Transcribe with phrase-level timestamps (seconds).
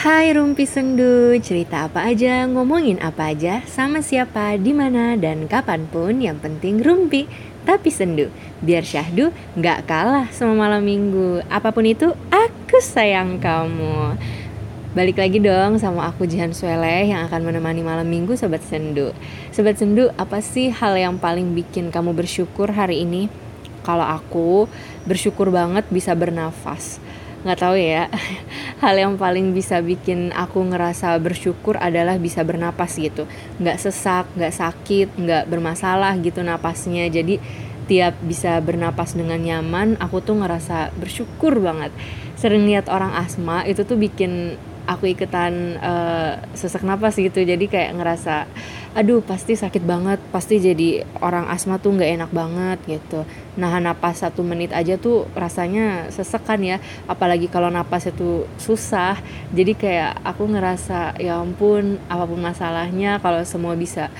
[0.00, 5.84] Hai Rumpi Sendu, cerita apa aja, ngomongin apa aja, sama siapa, di mana dan kapan
[5.84, 7.28] pun, yang penting Rumpi,
[7.68, 8.32] tapi sendu.
[8.64, 9.28] Biar syahdu
[9.60, 11.44] nggak kalah sama malam minggu.
[11.52, 14.16] Apa pun itu, aku sayang kamu.
[14.96, 19.12] Balik lagi dong sama aku Jihan Sueleh yang akan menemani malam minggu Sobat Sendu.
[19.52, 23.28] Sobat Sendu, apa sih hal yang paling bikin kamu bersyukur hari ini?
[23.84, 24.64] Kalau aku
[25.04, 26.96] bersyukur banget bisa bernafas
[27.44, 28.08] nggak tahu ya.
[28.82, 33.24] Hal yang paling bisa bikin aku ngerasa bersyukur adalah bisa bernapas gitu.
[33.60, 37.08] Nggak sesak nggak sakit nggak bermasalah gitu napasnya.
[37.08, 37.40] Jadi
[37.90, 41.90] tiap bisa bernapas dengan nyaman aku tuh ngerasa bersyukur banget.
[42.38, 44.56] Sering lihat orang asma itu tuh bikin
[44.90, 47.46] aku ikutan uh, sesak napas gitu.
[47.46, 48.50] Jadi kayak ngerasa
[48.90, 53.22] aduh pasti sakit banget pasti jadi orang asma tuh nggak enak banget gitu.
[53.54, 56.82] Nah napas satu menit aja tuh rasanya sesek kan ya.
[57.06, 59.14] Apalagi kalau napas itu susah.
[59.54, 64.10] Jadi kayak aku ngerasa ya ampun apa pun masalahnya kalau semua bisa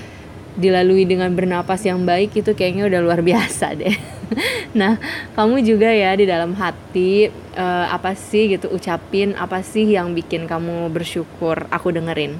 [0.59, 3.95] dilalui dengan bernapas yang baik itu kayaknya udah luar biasa deh.
[4.79, 4.99] nah,
[5.35, 10.47] kamu juga ya di dalam hati uh, apa sih gitu ucapin apa sih yang bikin
[10.47, 11.67] kamu bersyukur?
[11.71, 12.39] Aku dengerin.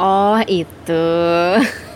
[0.00, 1.04] Oh, itu.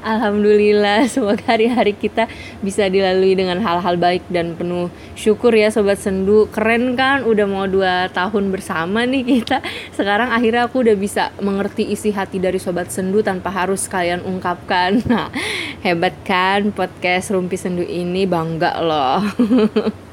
[0.00, 2.24] Alhamdulillah semoga hari-hari kita
[2.64, 6.48] bisa dilalui dengan hal-hal baik dan penuh syukur ya Sobat Sendu.
[6.48, 9.60] Keren kan udah mau dua tahun bersama nih kita.
[9.92, 15.02] Sekarang akhirnya aku udah bisa mengerti isi hati dari Sobat Sendu tanpa harus kalian ungkapkan.
[15.10, 15.26] Nah
[15.82, 18.24] hebat kan podcast Rumpi Sendu ini?
[18.24, 19.20] Bangga loh.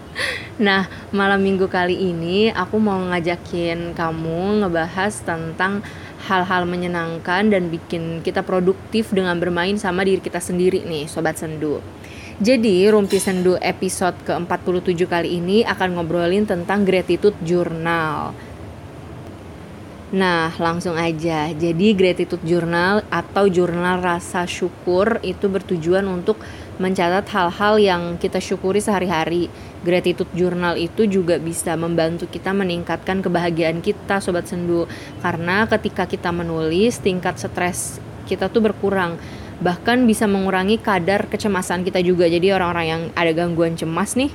[0.58, 5.86] Nah, malam minggu kali ini aku mau ngajakin kamu ngebahas tentang
[6.26, 11.78] hal-hal menyenangkan dan bikin kita produktif dengan bermain sama diri kita sendiri nih Sobat Sendu.
[12.38, 18.34] Jadi Rumpi Sendu episode ke-47 kali ini akan ngobrolin tentang gratitude journal.
[20.08, 21.52] Nah, langsung aja.
[21.52, 26.40] Jadi gratitude journal atau jurnal rasa syukur itu bertujuan untuk
[26.80, 29.52] mencatat hal-hal yang kita syukuri sehari-hari.
[29.84, 34.88] Gratitude journal itu juga bisa membantu kita meningkatkan kebahagiaan kita sobat sendu
[35.20, 38.00] karena ketika kita menulis tingkat stres
[38.32, 39.20] kita tuh berkurang
[39.60, 42.32] bahkan bisa mengurangi kadar kecemasan kita juga.
[42.32, 44.32] Jadi orang-orang yang ada gangguan cemas nih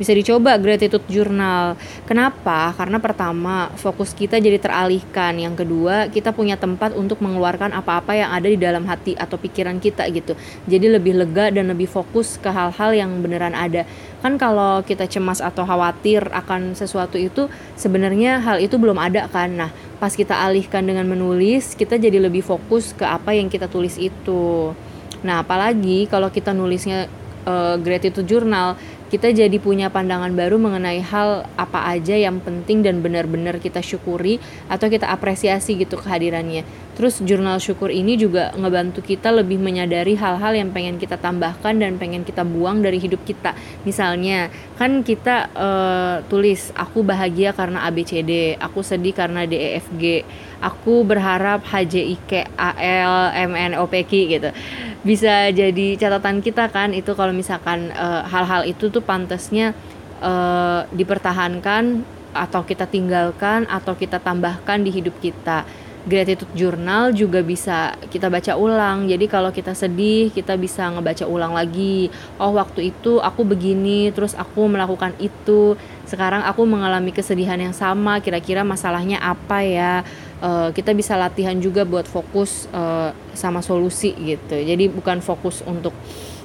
[0.00, 1.76] bisa dicoba gratitude journal.
[2.08, 2.72] Kenapa?
[2.72, 5.36] Karena pertama, fokus kita jadi teralihkan.
[5.36, 9.76] Yang kedua, kita punya tempat untuk mengeluarkan apa-apa yang ada di dalam hati atau pikiran
[9.76, 10.32] kita gitu.
[10.64, 13.84] Jadi lebih lega dan lebih fokus ke hal-hal yang beneran ada.
[14.24, 19.52] Kan kalau kita cemas atau khawatir akan sesuatu itu sebenarnya hal itu belum ada kan.
[19.52, 24.00] Nah, pas kita alihkan dengan menulis, kita jadi lebih fokus ke apa yang kita tulis
[24.00, 24.72] itu.
[25.20, 27.04] Nah, apalagi kalau kita nulisnya
[27.44, 28.76] uh, gratitude journal
[29.10, 34.38] kita jadi punya pandangan baru mengenai hal apa aja yang penting dan benar-benar kita syukuri
[34.70, 36.62] atau kita apresiasi gitu kehadirannya.
[37.00, 41.96] Terus jurnal syukur ini juga ngebantu kita lebih menyadari hal-hal yang pengen kita tambahkan dan
[41.96, 43.56] pengen kita buang dari hidup kita.
[43.88, 50.28] Misalnya, kan kita uh, tulis aku bahagia karena ABCD, aku sedih karena DEFG,
[50.60, 54.52] aku berharap HJIK AL MNOPQ gitu
[55.00, 59.72] bisa jadi catatan kita kan itu kalau misalkan eh, hal-hal uh, itu tuh pantasnya
[60.20, 62.04] uh, dipertahankan
[62.36, 65.64] atau kita tinggalkan atau kita tambahkan di hidup kita
[66.08, 69.08] gratitude journal juga bisa kita baca ulang.
[69.08, 72.08] Jadi kalau kita sedih, kita bisa ngebaca ulang lagi.
[72.40, 75.76] Oh, waktu itu aku begini, terus aku melakukan itu.
[76.08, 78.18] Sekarang aku mengalami kesedihan yang sama.
[78.24, 80.04] Kira-kira masalahnya apa ya?
[80.40, 85.94] uh, kita bisa latihan juga buat fokus uh, sama solusi gitu jadi bukan fokus untuk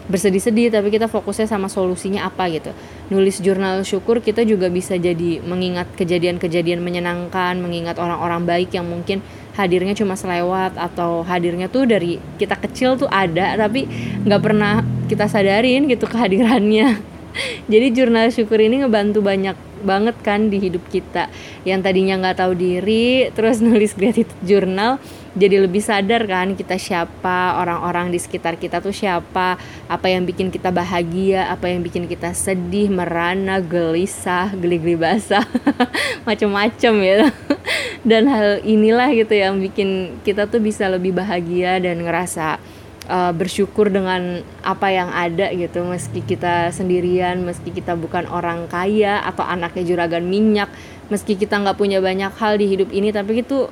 [0.05, 2.69] bersedih-sedih tapi kita fokusnya sama solusinya apa gitu
[3.09, 9.25] nulis jurnal syukur kita juga bisa jadi mengingat kejadian-kejadian menyenangkan mengingat orang-orang baik yang mungkin
[9.55, 13.87] hadirnya cuma selewat atau hadirnya tuh dari kita kecil tuh ada tapi
[14.27, 16.99] nggak pernah kita sadarin gitu kehadirannya.
[17.71, 19.55] Jadi jurnal syukur ini ngebantu banyak
[19.85, 21.29] banget kan di hidup kita.
[21.63, 24.97] Yang tadinya nggak tahu diri terus nulis gratitude journal
[25.35, 29.59] jadi lebih sadar kan kita siapa orang-orang di sekitar kita tuh siapa
[29.91, 35.43] apa yang bikin kita bahagia apa yang bikin kita sedih merana gelisah geli-geli basah
[36.27, 37.27] macem-macem ya.
[38.09, 42.61] Dan hal inilah gitu yang bikin kita tuh bisa lebih bahagia dan ngerasa
[43.07, 45.81] uh, bersyukur dengan apa yang ada gitu.
[45.85, 50.69] Meski kita sendirian meski kita bukan orang kaya atau anaknya juragan minyak
[51.09, 53.69] meski kita nggak punya banyak hal di hidup ini tapi itu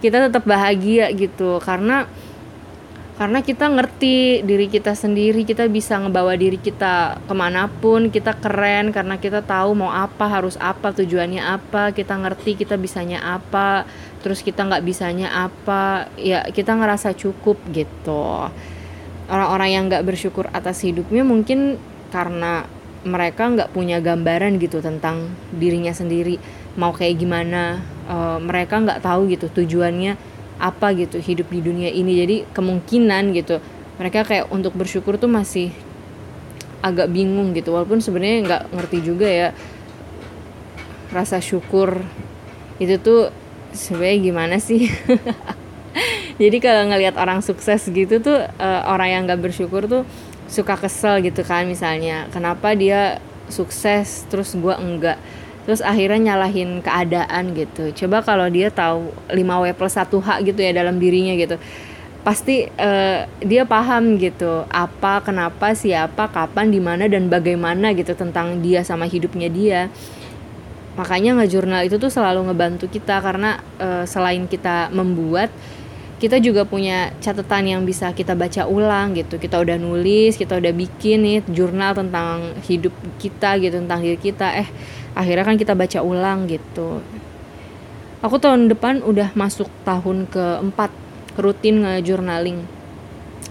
[0.00, 1.58] kita tetap bahagia gitu.
[1.60, 2.08] Karena
[3.14, 8.34] karena kita ngerti diri kita sendiri kita bisa ngebawa diri kita ke mana pun kita
[8.34, 13.86] keren karena kita tahu mau apa harus apa tujuannya apa kita ngerti kita bisanya apa
[14.24, 18.48] terus kita nggak bisanya apa ya kita ngerasa cukup gitu.
[19.28, 21.76] Orang-orang yang nggak bersyukur atas hidupnya mungkin
[22.08, 22.64] karena
[23.04, 26.40] mereka nggak punya gambaran gitu tentang dirinya sendiri
[26.80, 27.84] mau kayak gimana.
[28.08, 30.16] Uh, mereka nggak tahu gitu tujuannya
[30.56, 32.16] apa gitu hidup di dunia ini.
[32.16, 33.60] Jadi kemungkinan gitu
[34.00, 35.68] mereka kayak untuk bersyukur tuh masih
[36.80, 37.76] agak bingung gitu.
[37.76, 39.48] Walaupun sebenarnya nggak ngerti juga ya
[41.12, 42.00] rasa syukur
[42.80, 43.43] itu tuh
[43.74, 44.88] sebenarnya gimana sih?
[46.42, 50.02] Jadi kalau ngelihat orang sukses gitu tuh uh, orang yang nggak bersyukur tuh
[50.50, 52.26] suka kesel gitu kan misalnya.
[52.30, 55.18] Kenapa dia sukses terus gue enggak?
[55.64, 57.94] Terus akhirnya nyalahin keadaan gitu.
[58.04, 61.58] Coba kalau dia tahu 5W plus 1H gitu ya dalam dirinya gitu
[62.24, 68.64] pasti uh, dia paham gitu apa kenapa siapa kapan di mana dan bagaimana gitu tentang
[68.64, 69.92] dia sama hidupnya dia
[70.94, 75.50] makanya ngejurnal itu tuh selalu ngebantu kita karena uh, selain kita membuat
[76.22, 79.36] kita juga punya catatan yang bisa kita baca ulang gitu.
[79.36, 84.54] Kita udah nulis kita udah bikin nih jurnal tentang hidup kita gitu tentang diri kita.
[84.56, 84.68] Eh
[85.12, 87.02] akhirnya kan kita baca ulang gitu.
[88.24, 90.88] Aku tahun depan udah masuk tahun keempat
[91.36, 92.64] rutin nge-journaling.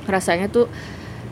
[0.09, 0.65] Rasanya tuh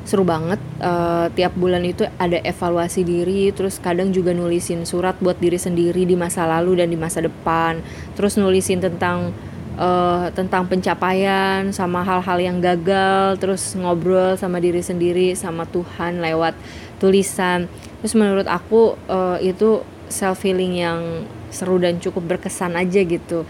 [0.02, 5.38] seru banget uh, tiap bulan itu ada evaluasi diri terus kadang juga nulisin surat buat
[5.38, 7.80] diri sendiri di masa lalu dan di masa depan.
[8.18, 9.30] Terus nulisin tentang
[9.78, 16.58] uh, tentang pencapaian sama hal-hal yang gagal terus ngobrol sama diri sendiri sama Tuhan lewat
[16.98, 17.70] tulisan.
[18.02, 23.44] Terus menurut aku uh, itu self healing yang seru dan cukup berkesan aja gitu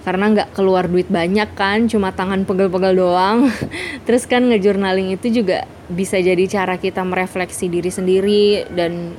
[0.00, 3.52] karena nggak keluar duit banyak kan cuma tangan pegel-pegel doang.
[4.08, 9.12] Terus kan ngejurnaling itu juga bisa jadi cara kita merefleksi diri sendiri dan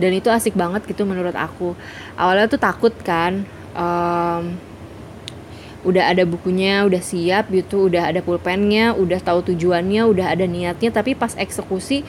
[0.00, 1.78] dan itu asik banget gitu menurut aku.
[2.18, 3.46] Awalnya tuh takut kan
[3.78, 4.58] um,
[5.82, 10.94] udah ada bukunya, udah siap gitu, udah ada pulpennya, udah tahu tujuannya, udah ada niatnya,
[10.94, 12.06] tapi pas eksekusi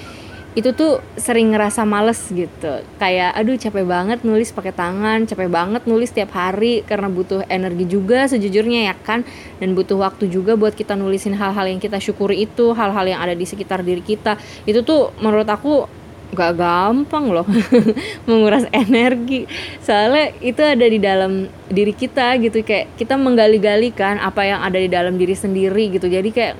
[0.53, 2.85] itu tuh sering ngerasa males gitu.
[3.01, 7.89] Kayak aduh capek banget nulis pakai tangan capek banget nulis tiap hari karena butuh energi
[7.89, 9.25] juga sejujurnya ya kan?
[9.57, 13.33] Dan butuh waktu juga buat kita nulisin hal-hal yang kita syukuri itu hal-hal yang ada
[13.33, 14.37] di sekitar diri kita.
[14.69, 15.89] Itu tuh menurut aku
[16.33, 17.45] gak gampang loh
[18.29, 19.49] menguras energi.
[19.81, 24.77] Soalnya itu ada di dalam diri kita gitu kayak kita menggali-gali kan apa yang ada
[24.77, 26.05] di dalam diri sendiri gitu.
[26.09, 26.55] Jadi kayak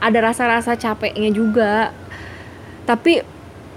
[0.00, 1.92] ada rasa-rasa capeknya juga
[2.90, 3.22] tapi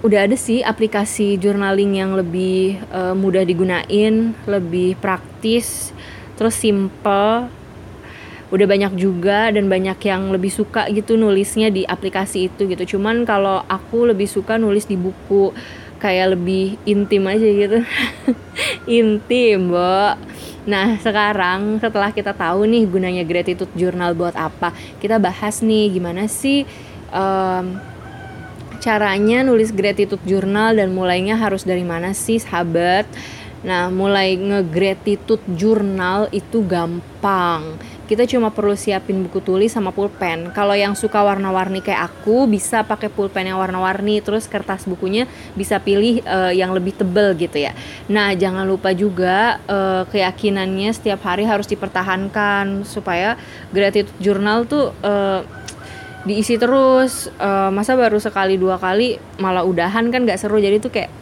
[0.02, 5.94] udah ada sih aplikasi journaling yang lebih uh, mudah digunain lebih praktis
[6.34, 7.46] terus simple.
[8.50, 12.98] Udah banyak juga dan banyak yang lebih suka gitu nulisnya di aplikasi itu gitu.
[12.98, 15.54] Cuman kalau aku lebih suka nulis di buku
[16.02, 17.78] kayak lebih intim aja gitu.
[19.00, 20.18] Intim mbak
[20.64, 26.24] nah sekarang setelah kita tahu nih gunanya gratitude journal buat apa kita bahas nih gimana
[26.24, 26.64] sih
[27.12, 27.76] um,
[28.84, 33.08] caranya nulis gratitude journal dan mulainya harus dari mana sih sahabat
[33.64, 37.80] Nah, mulai nge-gratitude journal itu gampang.
[38.04, 40.52] Kita cuma perlu siapin buku tulis sama pulpen.
[40.52, 45.24] Kalau yang suka warna-warni kayak aku bisa pakai pulpen yang warna-warni, terus kertas bukunya
[45.56, 47.72] bisa pilih uh, yang lebih tebel gitu ya.
[48.12, 53.40] Nah, jangan lupa juga uh, keyakinannya setiap hari harus dipertahankan supaya
[53.72, 55.63] gratitude journal tuh uh,
[56.24, 60.88] diisi terus uh, masa baru sekali dua kali malah udahan kan gak seru jadi tuh
[60.88, 61.12] kayak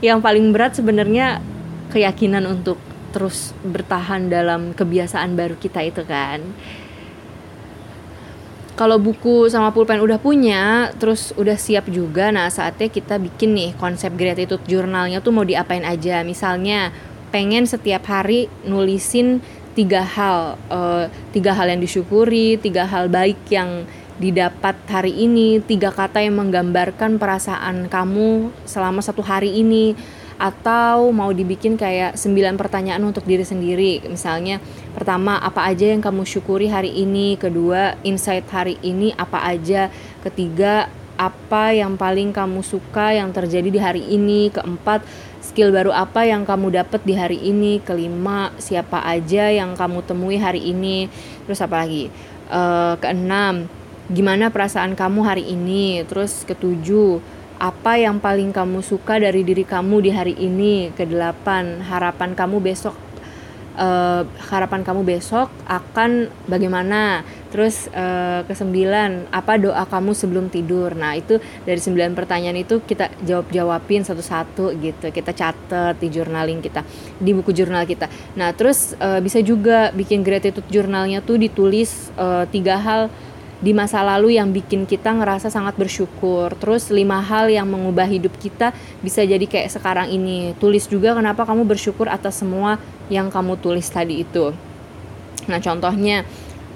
[0.00, 1.44] yang paling berat sebenarnya
[1.92, 2.80] keyakinan untuk
[3.12, 6.40] terus bertahan dalam kebiasaan baru kita itu kan
[8.76, 13.72] kalau buku sama pulpen udah punya, terus udah siap juga, nah saatnya kita bikin nih
[13.80, 16.20] konsep gratitude jurnalnya tuh mau diapain aja.
[16.20, 16.92] Misalnya
[17.32, 19.40] pengen setiap hari nulisin
[19.72, 25.92] tiga hal, uh, tiga hal yang disyukuri, tiga hal baik yang didapat hari ini, tiga
[25.92, 29.96] kata yang menggambarkan perasaan kamu selama satu hari ini.
[30.36, 34.04] Atau mau dibikin kayak sembilan pertanyaan untuk diri sendiri.
[34.04, 34.60] Misalnya
[34.92, 37.40] pertama apa aja yang kamu syukuri hari ini?
[37.40, 39.88] Kedua insight hari ini apa aja?
[40.20, 44.52] Ketiga apa yang paling kamu suka yang terjadi di hari ini?
[44.52, 45.08] Keempat
[45.40, 47.80] skill baru apa yang kamu dapat di hari ini?
[47.80, 51.08] Kelima siapa aja yang kamu temui hari ini?
[51.48, 52.12] Terus apa lagi?
[52.46, 53.66] Uh, keenam
[54.10, 56.02] gimana perasaan kamu hari ini?
[56.06, 57.18] Terus ketujuh
[57.56, 60.94] apa yang paling kamu suka dari diri kamu di hari ini?
[60.94, 63.06] Kedelapan harapan kamu besok
[63.76, 67.22] uh, harapan kamu besok akan bagaimana?
[67.46, 70.92] Terus uh, kesembilan apa doa kamu sebelum tidur?
[70.92, 75.08] Nah itu dari sembilan pertanyaan itu kita jawab jawabin satu-satu gitu.
[75.08, 76.84] Kita catat di journaling kita
[77.16, 78.10] di buku jurnal kita.
[78.36, 83.08] Nah terus uh, bisa juga bikin gratitude jurnalnya tuh ditulis uh, tiga hal
[83.56, 86.52] di masa lalu yang bikin kita ngerasa sangat bersyukur.
[86.60, 90.52] Terus lima hal yang mengubah hidup kita bisa jadi kayak sekarang ini.
[90.60, 92.76] Tulis juga kenapa kamu bersyukur atas semua
[93.08, 94.52] yang kamu tulis tadi itu.
[95.46, 96.26] Nah, contohnya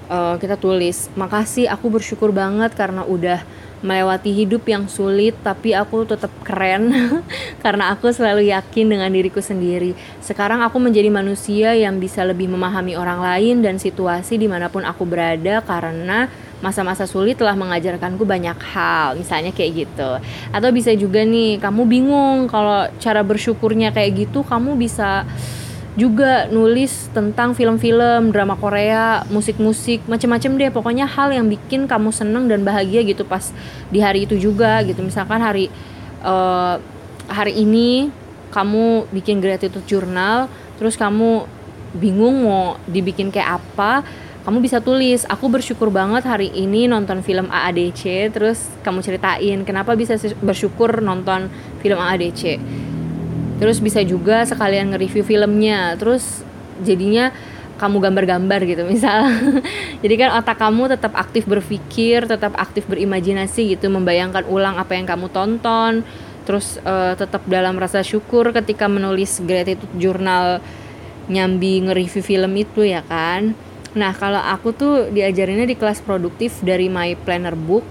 [0.09, 3.43] uh, kita tulis, "Makasih aku bersyukur banget karena udah
[3.81, 6.93] melewati hidup yang sulit tapi aku tetap keren
[7.65, 9.97] karena aku selalu yakin dengan diriku sendiri.
[10.21, 14.85] Sekarang aku menjadi manusia yang bisa lebih memahami orang lain dan situasi di mana pun
[14.85, 16.29] aku berada karena
[16.61, 20.11] masa-masa sulit telah mengajarkanku banyak hal misalnya kayak gitu
[20.53, 25.25] atau bisa juga nih kamu bingung kalau cara bersyukurnya kayak gitu kamu bisa
[25.99, 30.71] juga nulis tentang film-film, drama Korea, musik-musik, macam-macam deh.
[30.71, 33.51] Pokoknya hal yang bikin kamu seneng dan bahagia gitu pas
[33.91, 35.03] di hari itu juga gitu.
[35.03, 35.67] Misalkan hari
[36.23, 36.79] uh,
[37.27, 38.07] hari ini
[38.55, 40.47] kamu bikin gratitude journal,
[40.79, 41.43] terus kamu
[41.95, 44.07] bingung mau dibikin kayak apa,
[44.41, 49.93] kamu bisa tulis aku bersyukur banget hari ini nonton film AADC terus kamu ceritain kenapa
[49.93, 51.49] bisa bersyukur nonton
[51.81, 52.57] film AADC
[53.61, 56.41] terus bisa juga sekalian nge-review filmnya terus
[56.81, 57.29] jadinya
[57.77, 59.25] kamu gambar-gambar gitu misal.
[60.05, 65.09] Jadi kan otak kamu tetap aktif berpikir tetap aktif berimajinasi gitu membayangkan ulang apa yang
[65.09, 66.05] kamu tonton
[66.41, 70.57] terus uh, tetap dalam rasa syukur ketika menulis gratitude journal
[71.29, 73.53] nyambi nge-review film itu ya kan
[73.91, 77.83] nah kalau aku tuh diajarinnya di kelas produktif dari My Planner Book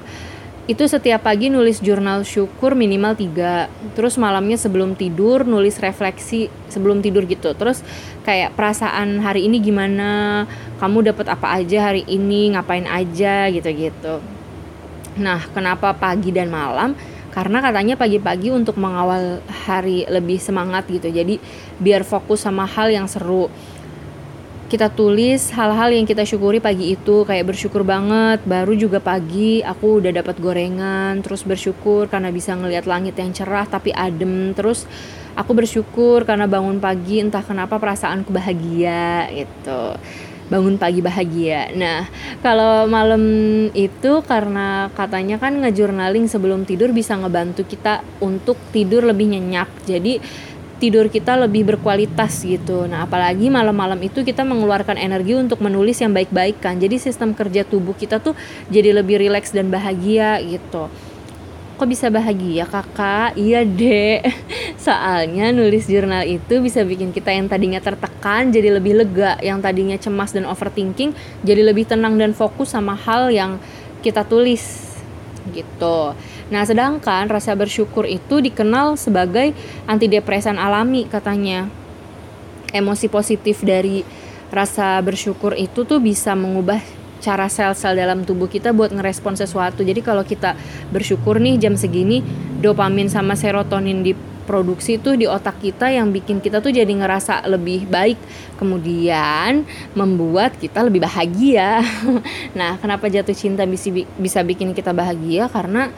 [0.68, 3.66] itu setiap pagi nulis jurnal syukur minimal tiga.
[3.98, 7.50] Terus malamnya sebelum tidur nulis refleksi sebelum tidur gitu.
[7.58, 7.82] Terus
[8.22, 10.46] kayak perasaan hari ini gimana
[10.78, 14.22] kamu dapat apa aja hari ini ngapain aja gitu gitu
[15.18, 16.94] nah kenapa pagi dan malam?
[17.30, 21.06] Karena katanya pagi-pagi untuk mengawal hari lebih semangat gitu.
[21.14, 21.38] Jadi
[21.78, 23.46] biar fokus sama hal yang seru
[24.70, 29.98] kita tulis hal-hal yang kita syukuri pagi itu kayak bersyukur banget baru juga pagi aku
[29.98, 34.86] udah dapat gorengan terus bersyukur karena bisa ngelihat langit yang cerah tapi adem terus
[35.34, 39.98] aku bersyukur karena bangun pagi entah kenapa perasaanku bahagia gitu.
[40.50, 41.70] Bangun pagi bahagia.
[41.78, 42.10] Nah
[42.42, 43.22] kalau malam
[43.70, 49.70] itu karena katanya kan ngejurnaling sebelum tidur bisa ngebantu kita untuk tidur lebih nyenyak.
[49.86, 50.18] Jadi
[50.80, 52.88] tidur kita lebih berkualitas gitu.
[52.88, 56.80] Nah, apalagi malam-malam itu kita mengeluarkan energi untuk menulis yang baik-baik kan.
[56.80, 58.32] Jadi sistem kerja tubuh kita tuh
[58.72, 60.88] jadi lebih rileks dan bahagia gitu.
[61.76, 63.40] Kok bisa bahagia kakak?
[63.40, 64.20] Iya dek
[64.84, 69.96] Soalnya nulis jurnal itu bisa bikin kita yang tadinya tertekan jadi lebih lega Yang tadinya
[69.96, 73.56] cemas dan overthinking jadi lebih tenang dan fokus sama hal yang
[74.04, 74.92] kita tulis
[75.56, 76.12] gitu
[76.50, 79.54] Nah, sedangkan rasa bersyukur itu dikenal sebagai
[79.86, 81.70] antidepresan alami katanya.
[82.74, 84.02] Emosi positif dari
[84.50, 86.82] rasa bersyukur itu tuh bisa mengubah
[87.22, 89.86] cara sel-sel dalam tubuh kita buat ngerespon sesuatu.
[89.86, 90.58] Jadi kalau kita
[90.90, 92.24] bersyukur nih jam segini,
[92.58, 97.86] dopamin sama serotonin diproduksi tuh di otak kita yang bikin kita tuh jadi ngerasa lebih
[97.86, 98.18] baik.
[98.58, 99.62] Kemudian
[99.94, 101.84] membuat kita lebih bahagia.
[102.58, 105.46] nah, kenapa jatuh cinta bisa bisa bikin kita bahagia?
[105.52, 105.92] Karena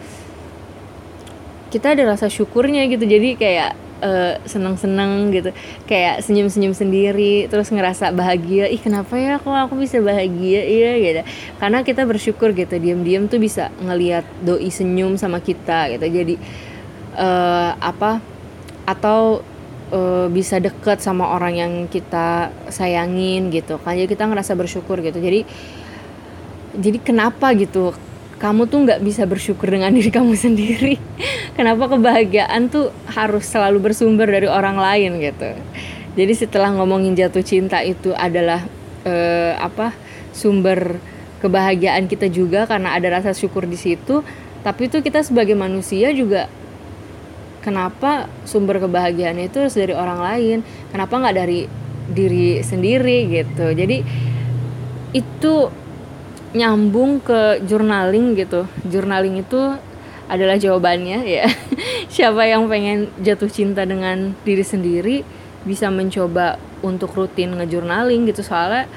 [1.72, 3.08] kita ada rasa syukurnya gitu.
[3.08, 3.72] Jadi kayak
[4.04, 5.50] uh, seneng-seneng gitu.
[5.88, 8.68] Kayak senyum-senyum sendiri terus ngerasa bahagia.
[8.68, 10.60] Ih kenapa ya kok aku bisa bahagia?
[10.68, 11.20] Iya gitu.
[11.56, 16.04] Karena kita bersyukur gitu diam-diam tuh bisa ngelihat doi senyum sama kita gitu.
[16.04, 16.34] Jadi
[17.16, 18.20] uh, apa
[18.84, 19.40] atau
[19.94, 23.96] uh, bisa deket sama orang yang kita sayangin gitu kan.
[23.96, 25.16] Jadi kita ngerasa bersyukur gitu.
[25.16, 25.48] Jadi
[26.72, 27.92] jadi kenapa gitu
[28.42, 30.98] kamu tuh nggak bisa bersyukur dengan diri kamu sendiri.
[31.56, 35.54] Kenapa kebahagiaan tuh harus selalu bersumber dari orang lain gitu?
[36.18, 38.66] Jadi setelah ngomongin jatuh cinta itu adalah
[39.06, 39.94] uh, apa
[40.34, 40.98] sumber
[41.38, 44.26] kebahagiaan kita juga karena ada rasa syukur di situ.
[44.66, 46.50] Tapi itu kita sebagai manusia juga
[47.62, 50.58] kenapa sumber kebahagiaan itu harus dari orang lain?
[50.90, 51.70] Kenapa nggak dari
[52.10, 53.70] diri sendiri gitu?
[53.70, 54.02] Jadi
[55.14, 55.54] itu
[56.52, 58.68] nyambung ke journaling gitu.
[58.84, 59.76] Journaling itu
[60.28, 61.48] adalah jawabannya ya.
[62.14, 65.16] Siapa yang pengen jatuh cinta dengan diri sendiri
[65.64, 68.44] bisa mencoba untuk rutin ngejurnaling gitu.
[68.44, 68.88] Soalnya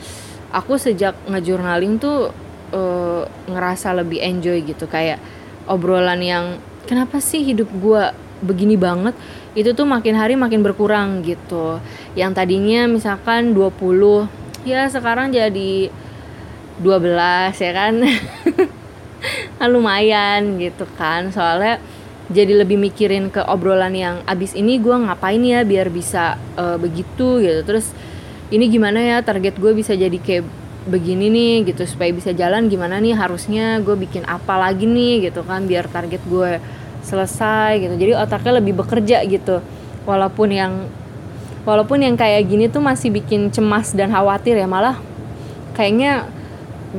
[0.51, 2.31] aku sejak ngejurnaling tuh
[2.75, 4.85] uh, ngerasa lebih enjoy gitu.
[4.91, 5.23] Kayak
[5.65, 6.45] obrolan yang
[6.85, 8.03] kenapa sih hidup gue
[8.43, 9.15] begini banget?
[9.55, 11.79] Itu tuh makin hari makin berkurang gitu.
[12.19, 14.27] Yang tadinya misalkan 20
[14.65, 15.93] ya sekarang jadi
[16.81, 17.93] 12 ya kan?
[19.59, 21.31] Kan lumayan gitu kan.
[21.31, 21.79] Soalnya
[22.25, 27.39] jadi lebih mikirin ke obrolan yang abis ini gue ngapain ya biar bisa uh, begitu
[27.39, 27.61] gitu.
[27.63, 27.93] Terus
[28.49, 30.45] ini gimana ya target gue bisa jadi kayak
[30.85, 35.41] begini nih gitu supaya bisa jalan gimana nih harusnya gue bikin apa lagi nih gitu
[35.41, 36.57] kan biar target gue
[37.05, 37.93] selesai gitu.
[37.93, 39.61] Jadi otaknya lebih bekerja gitu.
[40.05, 40.85] Walaupun yang
[41.65, 45.01] walaupun yang kayak gini tuh masih bikin cemas dan khawatir ya malah
[45.73, 46.29] kayaknya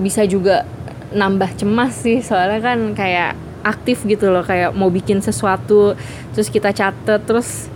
[0.00, 0.68] bisa juga
[1.14, 5.98] nambah cemas sih soalnya kan kayak aktif gitu loh kayak mau bikin sesuatu
[6.34, 7.66] terus kita catet terus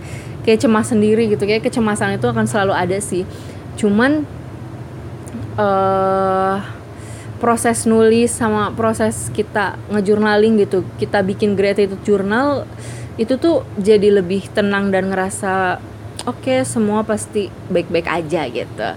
[0.45, 1.43] kayak cemas sendiri gitu.
[1.45, 3.23] Kayak kecemasan itu akan selalu ada sih.
[3.77, 4.25] Cuman
[5.57, 6.57] uh,
[7.41, 12.69] proses nulis sama proses kita ngejurnaling gitu kita bikin gratitude journal
[13.17, 15.81] itu tuh jadi lebih tenang dan ngerasa
[16.29, 18.89] oke okay, semua pasti baik-baik aja gitu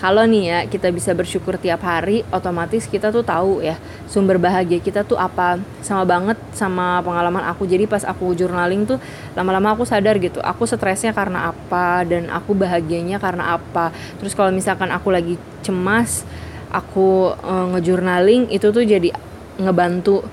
[0.00, 3.76] kalau nih ya kita bisa bersyukur tiap hari otomatis kita tuh tahu ya
[4.08, 5.60] sumber bahagia kita tuh apa.
[5.84, 7.68] Sama banget sama pengalaman aku.
[7.68, 8.96] Jadi pas aku journaling tuh
[9.36, 13.92] lama-lama aku sadar gitu aku stresnya karena apa dan aku bahagianya karena apa.
[14.16, 16.24] Terus kalau misalkan aku lagi cemas
[16.72, 19.12] aku uh, ngejurnaling itu tuh jadi
[19.60, 20.24] ngebantu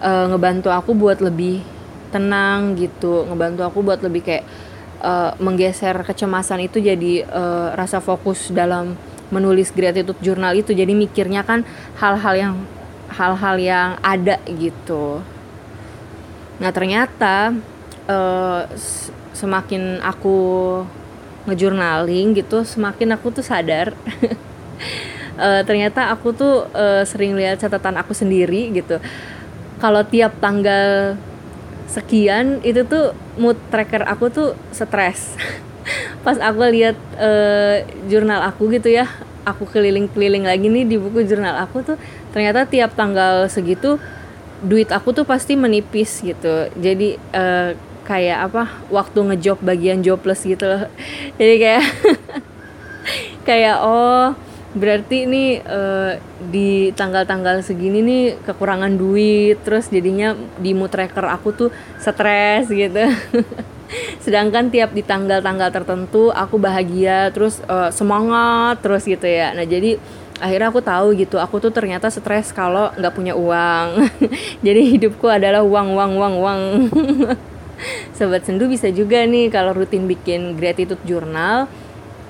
[0.00, 1.60] uh, ngebantu aku buat lebih
[2.08, 3.28] tenang gitu.
[3.28, 4.48] Ngebantu aku buat lebih kayak
[5.04, 8.96] uh, menggeser kecemasan itu jadi uh, rasa fokus dalam
[9.30, 10.70] menulis gratitude jurnal itu.
[10.74, 11.66] Jadi mikirnya kan
[11.98, 12.54] hal-hal yang
[13.10, 15.22] hal-hal yang ada gitu.
[16.62, 17.54] Nah ternyata
[18.06, 18.62] uh,
[19.34, 20.38] semakin aku
[21.48, 23.96] ngejurnaling gitu semakin aku tuh sadar.
[25.40, 29.00] Uh, ternyata aku tuh uh, sering lihat catatan aku sendiri gitu.
[29.80, 31.16] Kalau tiap tanggal
[31.90, 35.34] sekian itu tuh mood tracker aku tuh stres
[36.20, 39.08] pas aku lihat uh, jurnal aku gitu ya
[39.48, 41.96] aku keliling-keliling lagi nih di buku jurnal aku tuh
[42.30, 43.96] ternyata tiap tanggal segitu
[44.60, 46.68] duit aku tuh pasti menipis gitu.
[46.76, 47.72] Jadi uh,
[48.04, 50.84] kayak apa waktu ngejob bagian jobless gitu loh.
[51.40, 51.84] Jadi kayak
[53.48, 54.36] kayak oh
[54.70, 61.50] berarti ini uh, di tanggal-tanggal segini nih kekurangan duit terus jadinya di mood tracker aku
[61.50, 63.02] tuh stres gitu
[64.22, 69.50] sedangkan tiap di tanggal-tanggal tertentu aku bahagia terus uh, semangat terus gitu ya.
[69.54, 69.98] Nah jadi
[70.40, 74.08] akhirnya aku tahu gitu aku tuh ternyata stres kalau nggak punya uang.
[74.66, 76.60] Jadi hidupku adalah uang uang uang uang.
[78.16, 81.68] Sobat sendu bisa juga nih kalau rutin bikin gratitude journal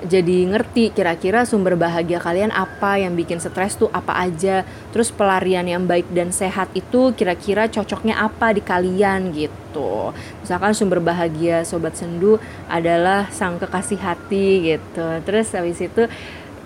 [0.01, 4.65] jadi ngerti kira-kira sumber bahagia kalian apa yang bikin stres tuh apa aja.
[4.89, 10.09] Terus pelarian yang baik dan sehat itu kira-kira cocoknya apa di kalian gitu.
[10.41, 15.07] Misalkan sumber bahagia sobat sendu adalah sang kekasih hati gitu.
[15.21, 16.09] Terus habis itu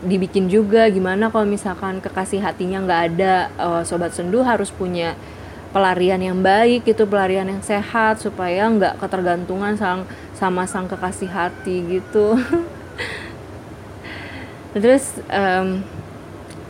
[0.06, 5.16] dibikin juga gimana kalau misalkan kekasih hatinya nggak ada uh, sobat sendu harus punya
[5.76, 12.00] pelarian yang baik itu pelarian yang sehat supaya nggak ketergantungan sang sama sang kekasih hati
[12.00, 12.40] gitu
[14.76, 15.80] terus um,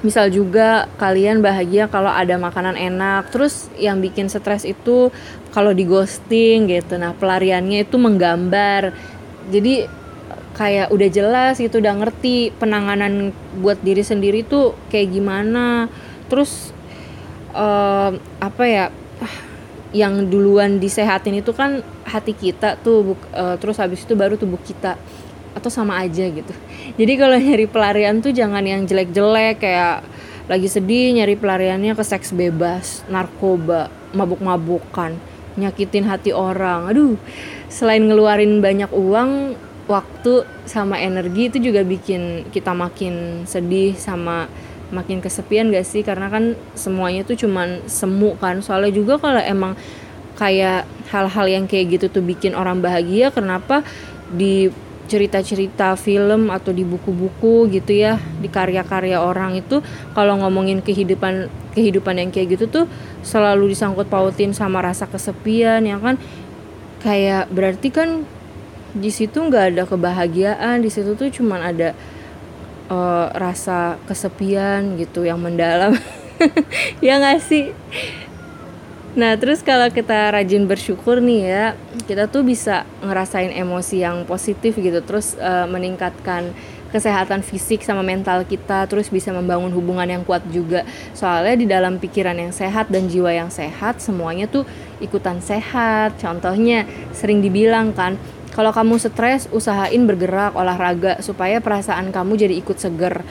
[0.05, 3.33] misal juga kalian bahagia kalau ada makanan enak.
[3.33, 5.09] Terus yang bikin stres itu
[5.49, 7.01] kalau di ghosting gitu.
[7.01, 8.93] Nah pelariannya itu menggambar.
[9.49, 9.89] Jadi
[10.55, 15.89] kayak udah jelas itu udah ngerti penanganan buat diri sendiri tuh kayak gimana.
[16.29, 16.69] Terus
[17.49, 18.85] um, apa ya
[19.95, 24.99] yang duluan disehatin itu kan hati kita tuh uh, terus habis itu baru tubuh kita
[25.55, 26.53] atau sama aja gitu.
[26.99, 30.03] Jadi kalau nyari pelarian tuh jangan yang jelek-jelek kayak
[30.45, 35.15] lagi sedih nyari pelariannya ke seks bebas narkoba mabuk-mabukan
[35.55, 36.91] nyakitin hati orang.
[36.91, 37.15] Aduh
[37.71, 39.55] selain ngeluarin banyak uang
[39.87, 44.51] waktu sama energi itu juga bikin kita makin sedih sama
[44.93, 46.05] makin kesepian gak sih?
[46.05, 48.61] Karena kan semuanya tuh cuman semu kan.
[48.61, 49.73] Soalnya juga kalau emang
[50.35, 53.81] kayak hal-hal yang kayak gitu tuh bikin orang bahagia kenapa
[54.29, 54.67] di
[55.05, 59.85] cerita-cerita film atau di buku-buku gitu ya di karya-karya orang itu
[60.17, 62.85] kalau ngomongin kehidupan kehidupan yang kayak gitu tuh
[63.21, 66.17] selalu disangkut pautin sama rasa kesepian ya kan?
[67.05, 68.25] Kayak berarti kan
[68.95, 71.93] di situ nggak ada kebahagiaan di situ tuh cuman ada
[72.89, 75.93] uh, rasa kesepian gitu yang mendalam.
[76.99, 77.71] Ya nggak sih
[79.15, 81.65] Nah, terus kalau kita rajin bersyukur nih ya,
[82.03, 86.51] kita tuh bisa ngerasain emosi yang positif gitu, terus uh, meningkatkan
[86.91, 90.83] kesehatan fisik sama mental kita, terus bisa membangun hubungan yang kuat juga.
[91.15, 94.67] Soalnya di dalam pikiran yang sehat dan jiwa yang sehat, semuanya tuh
[94.99, 96.19] ikutan sehat.
[96.19, 96.83] Contohnya
[97.15, 98.19] sering dibilang kan,
[98.51, 103.23] kalau kamu stres usahain bergerak olahraga supaya perasaan kamu jadi ikut seger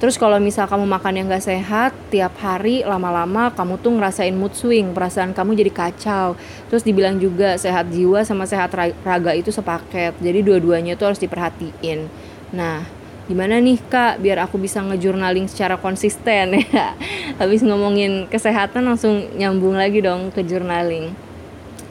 [0.00, 4.56] Terus kalau misal kamu makan yang gak sehat, tiap hari lama-lama kamu tuh ngerasain mood
[4.56, 6.40] swing, perasaan kamu jadi kacau.
[6.72, 8.72] Terus dibilang juga sehat jiwa sama sehat
[9.04, 10.16] raga itu sepaket.
[10.16, 12.08] Jadi dua-duanya tuh harus diperhatiin.
[12.56, 12.88] Nah,
[13.28, 16.96] gimana nih kak biar aku bisa ngejurnaling secara konsisten ya.
[17.36, 21.12] Habis ngomongin kesehatan langsung nyambung lagi dong ke journaling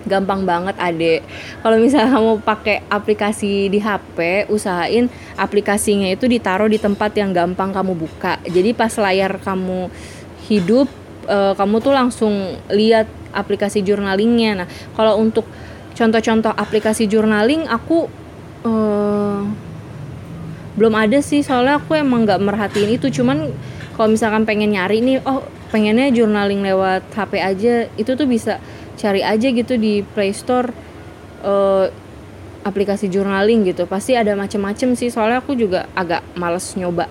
[0.07, 1.21] gampang banget adek
[1.59, 7.71] kalau misalnya kamu pakai aplikasi di HP usahain aplikasinya itu ditaruh di tempat yang gampang
[7.71, 8.39] kamu buka.
[8.47, 9.91] Jadi pas layar kamu
[10.47, 10.87] hidup
[11.27, 12.33] uh, kamu tuh langsung
[12.71, 14.63] lihat aplikasi journalingnya.
[14.63, 15.47] Nah kalau untuk
[15.95, 18.07] contoh-contoh aplikasi journaling aku
[18.63, 19.43] uh,
[20.75, 21.43] belum ada sih.
[21.43, 23.11] Soalnya aku emang nggak merhatiin itu.
[23.11, 23.51] Cuman
[23.99, 28.57] kalau misalkan pengen nyari nih oh pengennya journaling lewat HP aja itu tuh bisa
[28.99, 30.67] cari aja gitu di Play Store
[31.47, 31.87] uh,
[32.67, 33.87] aplikasi journaling gitu.
[33.87, 37.07] Pasti ada macem-macem sih soalnya aku juga agak males nyoba.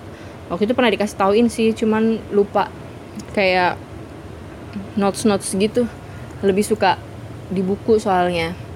[0.53, 2.69] Waktu itu pernah dikasih tauin sih cuman lupa.
[3.33, 3.81] Kayak
[4.93, 5.89] notes notes gitu.
[6.45, 7.01] Lebih suka
[7.49, 8.68] di buku soalnya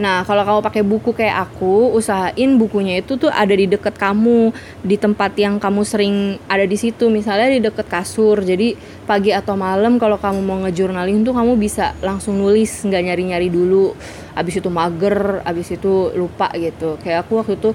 [0.00, 4.48] Nah, kalau kamu pakai buku kayak aku, usahain bukunya itu tuh ada di deket kamu,
[4.80, 8.40] di tempat yang kamu sering ada di situ, misalnya di deket kasur.
[8.40, 8.72] Jadi
[9.04, 13.92] pagi atau malam kalau kamu mau ngejurnalin tuh kamu bisa langsung nulis, nggak nyari-nyari dulu.
[14.32, 16.96] Abis itu mager, abis itu lupa gitu.
[17.04, 17.70] Kayak aku waktu itu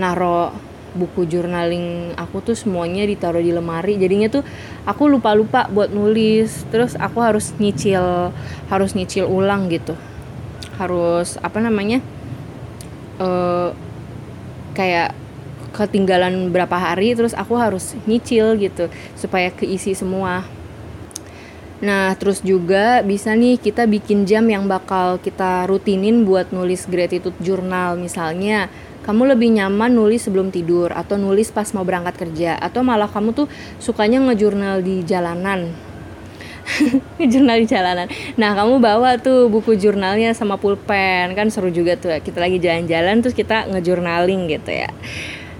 [0.00, 4.42] naro buku journaling aku tuh semuanya ditaruh di lemari jadinya tuh
[4.88, 8.32] aku lupa-lupa buat nulis terus aku harus nyicil
[8.72, 9.92] harus nyicil ulang gitu
[10.78, 11.98] harus apa namanya
[13.18, 13.74] uh,
[14.72, 15.12] kayak
[15.74, 18.88] ketinggalan berapa hari terus aku harus nyicil gitu
[19.18, 20.46] supaya keisi semua
[21.78, 27.38] Nah, terus juga bisa nih kita bikin jam yang bakal kita rutinin buat nulis gratitude
[27.38, 27.94] journal.
[27.94, 28.66] Misalnya,
[29.06, 33.30] kamu lebih nyaman nulis sebelum tidur atau nulis pas mau berangkat kerja atau malah kamu
[33.30, 33.46] tuh
[33.78, 35.70] sukanya ngejurnal di jalanan
[37.32, 38.06] jurnal di jalanan.
[38.36, 42.12] Nah, kamu bawa tuh buku jurnalnya sama pulpen, kan seru juga tuh.
[42.20, 44.90] Kita lagi jalan-jalan terus kita ngejurnaling gitu ya.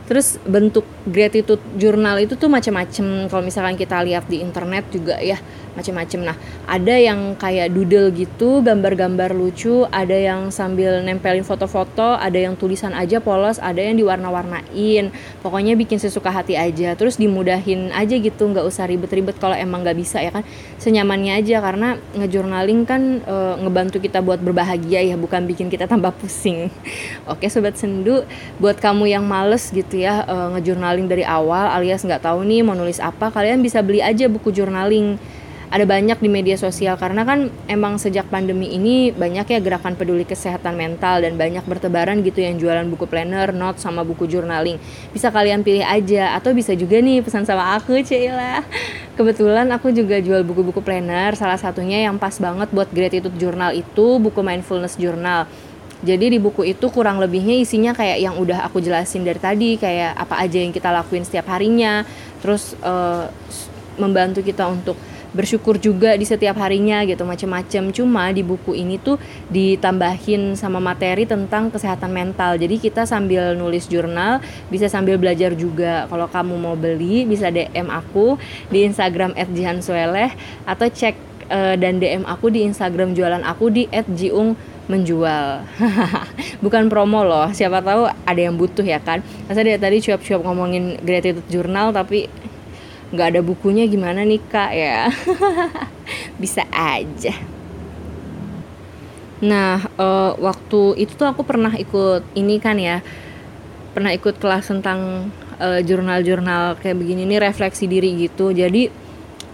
[0.08, 3.28] Terus bentuk gratitude jurnal itu tuh macam-macam.
[3.28, 5.36] Kalau misalkan kita lihat di internet juga ya
[5.78, 6.34] macam-macam.
[6.34, 6.36] Nah,
[6.66, 12.90] ada yang kayak doodle gitu, gambar-gambar lucu, ada yang sambil nempelin foto-foto, ada yang tulisan
[12.92, 15.14] aja polos, ada yang diwarna-warnain.
[15.40, 16.98] Pokoknya bikin sesuka hati aja.
[16.98, 20.42] Terus dimudahin aja gitu, nggak usah ribet-ribet kalau emang nggak bisa ya kan.
[20.82, 26.10] Senyamannya aja karena ngejurnaling kan e, ngebantu kita buat berbahagia ya, bukan bikin kita tambah
[26.18, 26.68] pusing.
[27.32, 28.26] Oke sobat sendu,
[28.58, 32.74] buat kamu yang males gitu ya e, ngejurnaling dari awal alias nggak tahu nih mau
[32.74, 35.20] nulis apa, kalian bisa beli aja buku journaling
[35.68, 40.24] ada banyak di media sosial karena kan emang sejak pandemi ini banyak ya gerakan peduli
[40.24, 44.80] kesehatan mental dan banyak bertebaran gitu yang jualan buku planner, notes sama buku journaling.
[45.12, 48.64] Bisa kalian pilih aja atau bisa juga nih pesan sama aku Cila.
[49.18, 54.16] Kebetulan aku juga jual buku-buku planner, salah satunya yang pas banget buat gratitude journal itu
[54.16, 55.44] buku mindfulness journal.
[55.98, 60.14] Jadi di buku itu kurang lebihnya isinya kayak yang udah aku jelasin dari tadi, kayak
[60.14, 62.06] apa aja yang kita lakuin setiap harinya,
[62.38, 63.26] terus uh,
[63.98, 64.94] membantu kita untuk
[65.32, 67.92] bersyukur juga di setiap harinya gitu macem-macem.
[67.92, 69.20] Cuma di buku ini tuh
[69.52, 72.56] ditambahin sama materi tentang kesehatan mental.
[72.56, 74.40] Jadi kita sambil nulis jurnal
[74.72, 76.08] bisa sambil belajar juga.
[76.08, 78.40] Kalau kamu mau beli bisa DM aku
[78.72, 80.32] di Instagram @jihansueleh
[80.64, 81.14] atau cek
[81.52, 84.56] uh, dan DM aku di Instagram jualan aku di @jiung
[84.88, 85.68] menjual
[86.64, 89.20] bukan promo loh siapa tahu ada yang butuh ya kan?
[89.44, 92.24] Masa dia tadi cuap-cuap ngomongin gratitude journal tapi
[93.08, 94.70] nggak ada bukunya gimana nih kak?
[94.74, 95.08] Ya.
[96.42, 97.34] Bisa aja.
[99.44, 103.00] Nah uh, waktu itu tuh aku pernah ikut ini kan ya.
[103.96, 108.52] Pernah ikut kelas tentang uh, jurnal-jurnal kayak begini nih refleksi diri gitu.
[108.52, 109.08] Jadi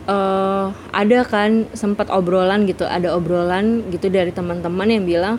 [0.08, 5.36] uh, ada kan sempat obrolan gitu ada obrolan gitu dari teman-teman yang bilang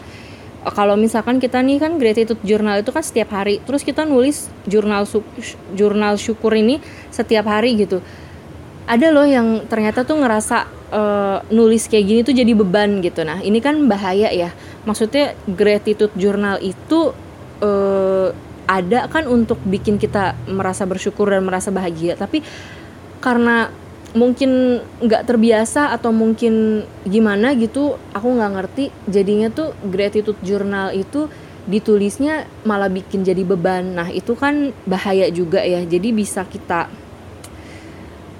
[0.73, 3.61] kalau misalkan kita nih kan gratitude journal itu kan setiap hari.
[3.61, 5.05] Terus kita nulis jurnal
[5.77, 6.81] jurnal syukur ini
[7.13, 8.01] setiap hari gitu.
[8.85, 10.57] Ada loh yang ternyata tuh ngerasa
[10.89, 13.21] uh, nulis kayak gini tuh jadi beban gitu.
[13.21, 14.49] Nah ini kan bahaya ya.
[14.89, 17.13] Maksudnya gratitude journal itu
[17.61, 18.29] uh,
[18.65, 22.17] ada kan untuk bikin kita merasa bersyukur dan merasa bahagia.
[22.17, 22.41] Tapi
[23.21, 23.69] karena
[24.15, 28.85] mungkin nggak terbiasa atau mungkin gimana gitu aku nggak ngerti.
[29.11, 31.27] Jadinya tuh gratitude journal itu
[31.67, 33.99] ditulisnya malah bikin jadi beban.
[33.99, 35.83] Nah itu kan bahaya juga ya.
[35.83, 36.87] Jadi bisa kita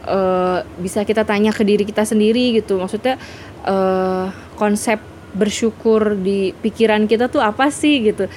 [0.08, 2.80] uh, bisa kita tanya ke diri kita sendiri gitu.
[2.80, 3.20] Maksudnya
[3.68, 5.04] uh, konsep
[5.36, 8.32] bersyukur di pikiran kita tuh apa sih gitu?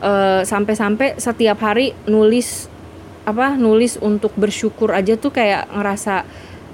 [0.00, 2.66] Uh, sampai-sampai setiap hari nulis
[3.28, 6.24] apa nulis untuk bersyukur aja tuh kayak ngerasa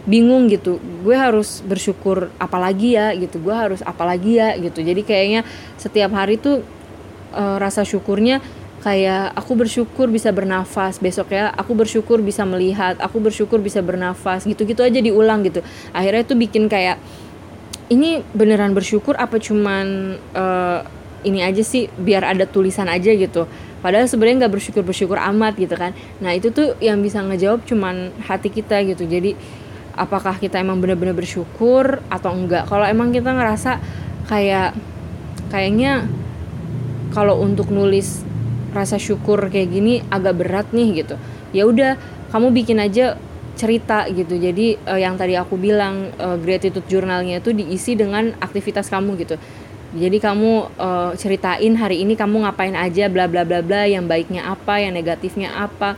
[0.07, 0.79] bingung gitu.
[1.03, 3.42] Gue harus bersyukur apalagi ya gitu.
[3.42, 4.81] Gue harus apalagi ya gitu.
[4.81, 5.42] Jadi kayaknya
[5.77, 6.62] setiap hari tuh
[7.35, 8.40] uh, rasa syukurnya
[8.87, 11.03] kayak aku bersyukur bisa bernafas.
[11.03, 15.61] Besok ya aku bersyukur bisa melihat aku bersyukur bisa bernafas gitu-gitu aja diulang gitu.
[15.90, 17.03] Akhirnya tuh bikin kayak
[17.90, 20.81] ini beneran bersyukur apa cuman uh,
[21.27, 23.51] ini aja sih biar ada tulisan aja gitu.
[23.83, 25.95] Padahal sebenarnya nggak bersyukur bersyukur amat gitu kan.
[26.23, 29.07] Nah itu tuh yang bisa ngejawab cuman hati kita gitu.
[29.07, 29.35] Jadi
[29.96, 32.68] apakah kita emang bener-bener bersyukur atau enggak.
[32.68, 33.80] Kalau emang kita ngerasa
[34.28, 34.76] kayak
[35.48, 36.04] kayaknya
[37.16, 38.22] kalau untuk nulis
[38.76, 41.16] rasa syukur kayak gini agak berat nih gitu.
[41.56, 41.96] Ya udah
[42.28, 43.16] kamu bikin aja
[43.56, 44.37] cerita gitu.
[44.37, 49.40] Jadi uh, yang tadi aku bilang uh, gratitude journalnya itu diisi dengan aktivitas kamu gitu.
[49.96, 54.44] Jadi kamu uh, ceritain hari ini kamu ngapain aja bla bla bla bla yang baiknya
[54.44, 55.96] apa yang negatifnya apa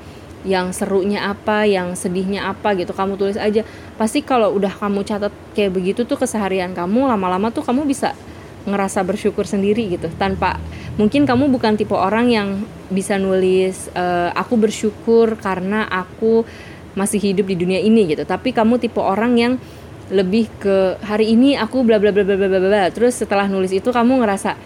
[0.49, 3.69] yang serunya apa yang sedihnya apa gitu kamu tulis aja.
[4.01, 8.17] Pasti kalau udah kamu catat kayak begitu tuh keseharian kamu lama-lama tuh kamu bisa
[8.65, 10.09] ngerasa bersyukur sendiri gitu.
[10.17, 10.57] Tanpa
[10.97, 12.49] mungkin kamu bukan tipe orang yang
[12.89, 16.49] bisa nulis uh, aku bersyukur karena aku
[16.97, 18.25] masih hidup di dunia ini gitu.
[18.25, 19.53] Tapi kamu tipe orang yang
[20.09, 22.85] lebih ke hari ini aku bla bla bla bla bla bla.
[22.89, 24.57] Terus setelah nulis itu kamu ngerasa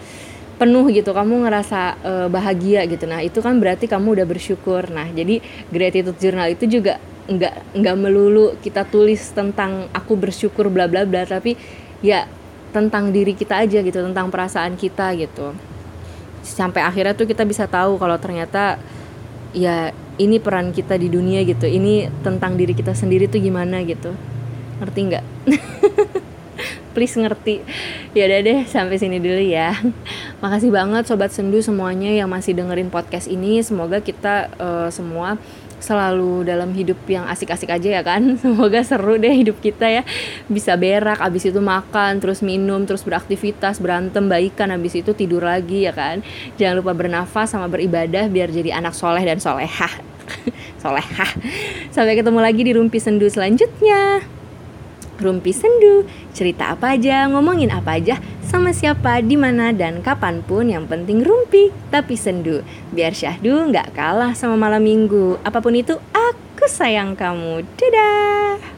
[0.63, 3.03] penuh gitu kamu ngerasa uh, bahagia gitu.
[3.03, 4.87] Nah itu kan berarti kamu udah bersyukur.
[4.87, 10.87] Nah jadi gratitude journal itu juga nggak nggak melulu kita tulis tentang aku bersyukur bla
[10.87, 11.59] bla bla tapi
[11.99, 12.27] ya
[12.75, 15.51] tentang diri kita aja gitu tentang perasaan kita gitu.
[16.47, 18.79] Sampai akhirnya tuh kita bisa tahu kalau ternyata
[19.51, 21.67] ya ini peran kita di dunia gitu.
[21.67, 24.15] Ini tentang diri kita sendiri tuh gimana gitu.
[24.79, 25.25] Ngerti nggak?
[26.95, 27.59] Please ngerti.
[28.15, 29.75] Ya deh sampai sini dulu ya
[30.43, 33.63] makasih banget sobat sendu semuanya yang masih dengerin podcast ini.
[33.63, 35.39] Semoga kita uh, semua
[35.79, 38.19] selalu dalam hidup yang asik-asik aja ya kan?
[38.43, 40.03] Semoga seru deh hidup kita ya.
[40.51, 45.87] Bisa berak abis itu makan terus minum terus beraktivitas berantem baikan abis itu tidur lagi
[45.87, 46.19] ya kan?
[46.59, 49.95] Jangan lupa bernafas sama beribadah biar jadi anak soleh dan solehah.
[50.83, 51.31] Solehah.
[51.95, 54.32] Sampai ketemu lagi di rumpi sendu selanjutnya
[55.23, 56.03] Rumpi Sendu,
[56.35, 61.23] cerita apa aja, ngomongin apa aja, sama siapa, di mana dan kapan pun yang penting
[61.23, 62.61] rumpi tapi sendu.
[62.91, 65.39] Biar syahdu nggak kalah sama malam minggu.
[65.41, 67.63] Apa pun itu, aku sayang kamu.
[67.79, 68.72] Dadah!